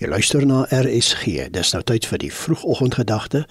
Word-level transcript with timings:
Jy 0.00 0.08
luister 0.08 0.46
na 0.48 0.62
RSG. 0.72 1.50
Dis 1.52 1.74
nou 1.74 1.82
tyd 1.84 2.06
vir 2.08 2.22
die 2.22 2.30
vroegoggendgedagte, 2.32 3.42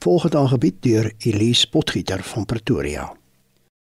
volgende 0.00 0.38
aangebied 0.40 0.78
deur 0.80 1.10
Elise 1.28 1.68
Potgieter 1.68 2.22
van 2.24 2.46
Pretoria. 2.48 3.02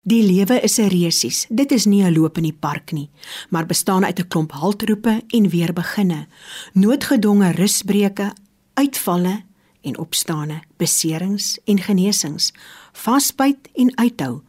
Die 0.06 0.22
lewe 0.22 0.60
is 0.62 0.78
'n 0.78 0.88
resies. 0.94 1.48
Dit 1.50 1.72
is 1.72 1.86
nie 1.86 2.04
'n 2.04 2.14
loop 2.14 2.38
in 2.38 2.44
die 2.44 2.58
park 2.60 2.92
nie, 2.92 3.10
maar 3.50 3.66
bestaan 3.66 4.06
uit 4.06 4.20
'n 4.20 4.28
klomp 4.28 4.52
haltroepe 4.52 5.24
en 5.28 5.50
weer 5.50 5.74
beginne, 5.74 6.28
noodgedwonge 6.74 7.52
rusbreuke, 7.52 8.34
uitvalle 8.74 9.44
en 9.82 9.98
opstane, 9.98 10.62
beserings 10.78 11.60
en 11.66 11.80
genesings, 11.80 12.54
vasbyt 12.94 13.70
en 13.74 13.98
uithou 13.98 14.42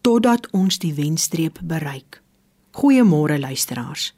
totdat 0.00 0.50
ons 0.50 0.78
die 0.78 0.94
wenstreep 0.94 1.58
bereik. 1.62 2.22
Goeiemôre 2.70 3.38
luisteraars. 3.38 4.14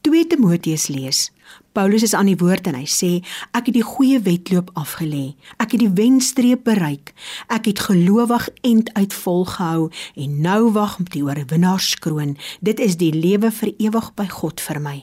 2 0.00 0.26
Timoteus 0.26 0.88
lees. 0.88 1.30
Paulus 1.72 2.02
is 2.02 2.14
aan 2.14 2.26
die 2.26 2.38
woord 2.38 2.66
en 2.66 2.74
hy 2.74 2.86
sê 2.90 3.10
ek 3.54 3.68
het 3.68 3.76
die 3.76 3.86
goeie 3.86 4.18
wedloop 4.24 4.70
afgelê. 4.78 5.36
Ek 5.62 5.76
het 5.76 5.82
die 5.84 5.92
wenstreep 5.94 6.64
bereik. 6.66 7.12
Ek 7.46 7.68
het 7.70 7.84
gelowig 7.86 8.48
end 8.66 8.90
uit 8.94 9.14
volgehou 9.14 9.90
en 10.16 10.40
nou 10.42 10.72
wag 10.74 10.98
op 10.98 11.12
die 11.14 11.22
oorwinnaarskroon. 11.22 12.36
Dit 12.60 12.80
is 12.80 12.98
die 12.98 13.12
lewe 13.14 13.52
vir 13.60 13.74
ewig 13.78 14.10
by 14.18 14.26
God 14.32 14.60
vir 14.60 14.82
my. 14.82 14.98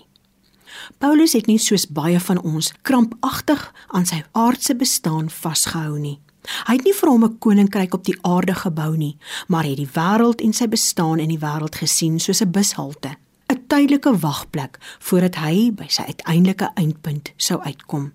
Paulus 1.00 1.34
het 1.34 1.48
nie 1.48 1.60
soos 1.62 1.88
baie 1.88 2.20
van 2.20 2.42
ons 2.44 2.74
krampagtig 2.84 3.62
aan 3.88 4.06
sy 4.06 4.24
aardse 4.36 4.76
bestaan 4.76 5.32
vasgehou 5.32 5.98
nie. 6.00 6.20
Hy 6.68 6.78
het 6.78 6.86
nie 6.86 6.94
vir 6.94 7.10
hom 7.10 7.24
'n 7.24 7.38
koninkryk 7.40 7.94
op 7.94 8.04
die 8.04 8.18
aarde 8.22 8.54
gebou 8.54 8.98
nie, 8.98 9.18
maar 9.48 9.64
het 9.64 9.78
die 9.78 9.90
wêreld 9.90 10.42
en 10.42 10.54
sy 10.54 10.68
bestaan 10.68 11.20
in 11.20 11.30
die 11.30 11.40
wêreld 11.40 11.76
gesien 11.76 12.20
soos 12.20 12.42
'n 12.42 12.52
bushalte. 12.52 13.18
'n 13.66 13.68
tydelike 13.68 14.20
wagplek 14.20 14.78
voordat 15.00 15.36
hy 15.36 15.72
by 15.74 15.88
sy 15.88 16.02
uiteindelike 16.02 16.70
eindpunt 16.76 17.34
sou 17.38 17.60
uitkom. 17.62 18.14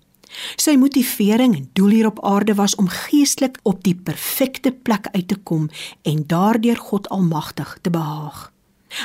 Sy 0.55 0.77
motivering 0.79 1.55
en 1.55 1.69
doel 1.73 1.89
hier 1.89 2.07
op 2.07 2.23
aarde 2.23 2.55
was 2.55 2.75
om 2.75 2.87
geestelik 2.87 3.59
op 3.63 3.83
die 3.83 3.95
perfekte 3.95 4.71
plek 4.71 5.07
uit 5.11 5.27
te 5.27 5.35
kom 5.35 5.69
en 6.01 6.23
daardeur 6.27 6.77
God 6.77 7.09
Almagtig 7.09 7.77
te 7.81 7.89
behaag. 7.89 8.51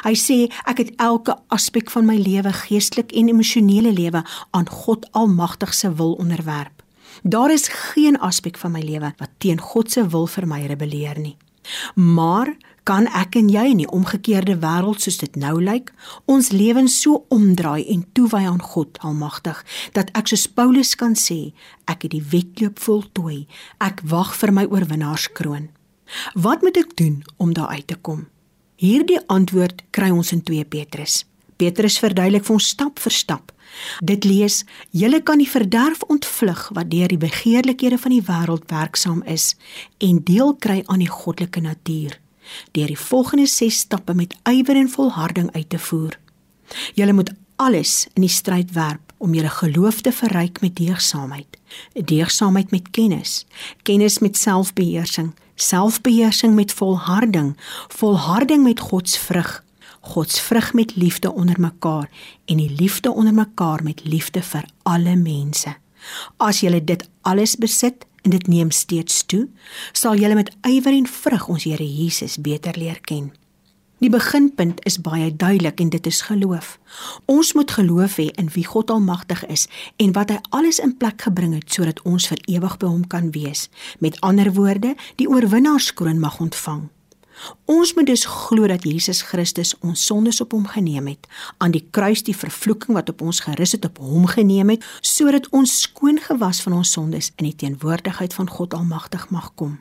Hy 0.03 0.15
sê 0.15 0.39
ek 0.67 0.79
het 0.79 0.95
elke 1.03 1.37
aspek 1.48 1.91
van 1.91 2.07
my 2.07 2.17
lewe, 2.19 2.53
geestelik 2.53 3.13
en 3.13 3.29
emosionele 3.29 3.92
lewe, 3.92 4.25
aan 4.51 4.69
God 4.69 5.07
Almagtig 5.13 5.75
se 5.75 5.92
wil 5.95 6.13
onderwerp. 6.13 6.83
Daar 7.23 7.53
is 7.53 7.69
geen 7.69 8.19
aspek 8.19 8.59
van 8.59 8.73
my 8.73 8.81
lewe 8.81 9.13
wat 9.19 9.31
teen 9.39 9.61
God 9.61 9.91
se 9.91 10.07
wil 10.09 10.27
vir 10.27 10.47
my 10.47 10.67
rebelleer 10.67 11.19
nie. 11.19 11.37
Maar 11.95 12.55
kan 12.86 13.09
ek 13.11 13.34
en 13.41 13.48
jy 13.50 13.64
in 13.72 13.81
die 13.83 13.91
omgekeerde 13.91 14.59
wêreld 14.62 15.03
soos 15.03 15.19
dit 15.19 15.39
nou 15.41 15.56
lyk, 15.59 15.91
ons 16.31 16.53
lewens 16.55 17.00
so 17.03 17.25
omdraai 17.34 17.83
en 17.91 18.05
toewy 18.14 18.45
aan 18.47 18.62
God 18.62 19.00
Almagtig 19.03 19.64
dat 19.98 20.12
ek 20.14 20.31
soos 20.31 20.47
Paulus 20.47 20.95
kan 20.95 21.19
sê, 21.19 21.50
ek 21.91 22.06
het 22.06 22.14
die 22.14 22.23
wedloop 22.23 22.78
voltooi. 22.78 23.47
Ek 23.83 24.05
wag 24.06 24.36
vir 24.39 24.55
my 24.55 24.67
oorwinnaarskroon. 24.70 25.70
Wat 26.39 26.62
moet 26.62 26.78
ek 26.78 26.95
doen 26.95 27.25
om 27.42 27.56
daar 27.56 27.75
uit 27.75 27.89
te 27.91 27.98
kom? 27.98 28.28
Hierdie 28.78 29.19
antwoord 29.33 29.83
kry 29.91 30.12
ons 30.14 30.30
in 30.36 30.45
2 30.47 30.69
Petrus. 30.70 31.25
Petrus 31.56 31.98
verduidelik 31.98 32.45
vir 32.47 32.58
ons 32.58 32.70
stap 32.70 33.01
vir 33.03 33.14
stap. 33.14 33.53
Dit 34.05 34.25
lees: 34.25 34.64
"Julle 34.91 35.22
kan 35.22 35.39
die 35.39 35.50
verderf 35.50 36.03
ontvlug 36.03 36.70
wat 36.72 36.91
deur 36.91 37.09
die 37.09 37.19
begeerlikhede 37.19 37.98
van 37.98 38.11
die 38.11 38.23
wêreld 38.23 38.70
werksaam 38.70 39.23
is 39.23 39.56
en 39.98 40.25
deel 40.25 40.55
kry 40.55 40.83
aan 40.86 40.98
die 40.98 41.11
goddelike 41.11 41.61
natuur." 41.61 42.20
deur 42.70 42.86
die 42.92 42.98
volgende 42.98 43.47
6 43.47 43.78
stappe 43.78 44.14
met 44.14 44.34
ywer 44.48 44.77
en 44.77 44.91
volharding 44.91 45.53
uit 45.55 45.69
te 45.69 45.78
voer. 45.78 46.19
Julle 46.95 47.12
moet 47.12 47.33
alles 47.56 48.06
in 48.14 48.27
die 48.27 48.33
stryd 48.33 48.73
werp 48.77 49.12
om 49.19 49.34
julle 49.34 49.50
geloof 49.50 50.03
te 50.05 50.12
verryk 50.12 50.61
met 50.61 50.77
deegsaamheid. 50.77 51.58
Deegsaamheid 51.92 52.70
met 52.70 52.91
kennis, 52.91 53.47
kennis 53.83 54.19
met 54.19 54.36
selfbeheersing, 54.36 55.33
selfbeheersing 55.55 56.55
met 56.55 56.73
volharding, 56.73 57.55
volharding 57.89 58.62
met 58.62 58.80
God 58.80 59.08
se 59.08 59.20
vrug, 59.20 59.62
God 60.06 60.30
se 60.30 60.42
vrug 60.42 60.72
met 60.78 60.96
liefde 60.96 61.33
onder 61.33 61.61
mekaar 61.61 62.11
en 62.44 62.62
die 62.62 62.70
liefde 62.70 63.11
onder 63.11 63.34
mekaar 63.34 63.83
met 63.83 64.05
liefde 64.05 64.42
vir 64.42 64.68
alle 64.83 65.17
mense. 65.17 65.74
As 66.36 66.61
julle 66.62 66.84
dit 66.84 67.02
alles 67.27 67.56
besit, 67.58 68.06
en 68.27 68.30
dit 68.30 68.46
neem 68.46 68.70
steeds 68.70 69.22
toe, 69.30 69.46
sal 69.92 70.18
julle 70.18 70.34
met 70.34 70.50
ywer 70.67 70.94
en 70.94 71.06
vrug 71.06 71.48
ons 71.55 71.67
Here 71.67 71.86
Jesus 71.86 72.40
beter 72.42 72.74
leer 72.78 72.98
ken. 73.06 73.30
Die 74.02 74.11
beginpunt 74.12 74.83
is 74.84 74.98
baie 75.00 75.30
duidelik 75.30 75.78
en 75.80 75.89
dit 75.94 76.06
is 76.06 76.20
geloof. 76.27 76.74
Ons 77.33 77.55
moet 77.56 77.70
geloof 77.78 78.18
hê 78.20 78.27
in 78.36 78.50
wie 78.52 78.67
God 78.67 78.90
Almagtig 78.92 79.46
is 79.48 79.64
en 80.02 80.12
wat 80.18 80.34
hy 80.34 80.40
alles 80.58 80.83
in 80.84 80.96
plek 81.00 81.23
gebring 81.28 81.55
het 81.56 81.70
sodat 81.73 82.02
ons 82.05 82.27
vir 82.28 82.42
ewig 82.58 82.77
by 82.83 82.90
hom 82.90 83.06
kan 83.08 83.30
wees. 83.33 83.70
Met 84.05 84.20
ander 84.27 84.52
woorde, 84.58 84.92
die 85.17 85.30
oorwinnaarskroon 85.30 86.20
mag 86.20 86.36
ontvang. 86.44 86.84
Ons 87.64 87.95
moet 87.95 88.07
dus 88.07 88.24
glo 88.24 88.67
dat 88.67 88.85
Jesus 88.85 89.23
Christus 89.23 89.74
ons 89.85 90.05
sondes 90.07 90.41
op 90.41 90.55
hom 90.57 90.67
geneem 90.67 91.07
het, 91.07 91.27
aan 91.58 91.74
die 91.74 91.85
kruis 91.91 92.23
die 92.24 92.36
vervloeking 92.36 92.97
wat 92.97 93.11
op 93.13 93.20
ons 93.20 93.41
gerus 93.45 93.77
het 93.77 93.85
op 93.85 93.98
hom 93.98 94.27
geneem 94.30 94.73
het, 94.74 94.86
sodat 95.01 95.48
ons 95.51 95.80
skoon 95.83 96.20
gewas 96.23 96.63
van 96.64 96.79
ons 96.80 96.92
sondes 96.97 97.33
in 97.36 97.51
die 97.51 97.57
teenwoordigheid 97.64 98.35
van 98.35 98.48
God 98.51 98.74
Almagtig 98.74 99.29
mag 99.30 99.52
kom. 99.55 99.79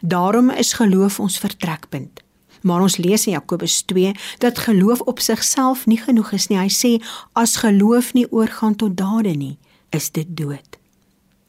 Daarom 0.00 0.50
is 0.50 0.72
geloof 0.72 1.20
ons 1.20 1.38
vertrekpunt. 1.38 2.22
Maar 2.62 2.80
ons 2.80 2.96
lees 2.96 3.26
in 3.26 3.32
Jakobus 3.32 3.82
2 3.82 4.12
dat 4.38 4.58
geloof 4.58 5.00
op 5.00 5.20
sigself 5.20 5.86
nie 5.86 6.00
genoeg 6.00 6.32
is 6.36 6.50
nie. 6.50 6.58
Hy 6.58 6.68
sê 6.68 6.90
as 7.32 7.56
geloof 7.62 8.12
nie 8.12 8.26
oorgaan 8.32 8.76
tot 8.76 8.96
dade 8.96 9.32
nie, 9.32 9.56
is 9.96 10.10
dit 10.10 10.28
dood. 10.36 10.79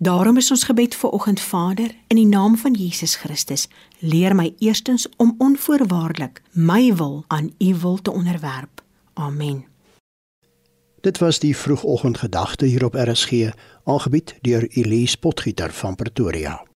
Daarom 0.01 0.37
is 0.37 0.49
ons 0.51 0.63
gebed 0.63 0.95
vir 0.97 1.09
oggend 1.09 1.39
Vader 1.39 1.91
in 2.07 2.17
die 2.17 2.25
naam 2.25 2.55
van 2.57 2.73
Jesus 2.73 3.15
Christus. 3.15 3.67
Leer 3.99 4.35
my 4.35 4.53
eerstens 4.57 5.05
om 5.17 5.35
onvoorwaardelik 5.37 6.41
my 6.51 6.95
wil 6.95 7.23
aan 7.27 7.51
U 7.57 7.75
wil 7.75 8.01
te 8.01 8.11
onderwerp. 8.11 8.81
Amen. 9.13 9.65
Dit 11.01 11.17
was 11.17 11.39
die 11.39 11.57
vroegoggendgedagte 11.57 12.65
hier 12.65 12.85
op 12.85 12.93
RSG, 12.93 13.53
aangebied 13.83 14.35
deur 14.41 14.67
Elise 14.69 15.19
Potgieter 15.19 15.73
van 15.73 15.95
Pretoria. 15.95 16.70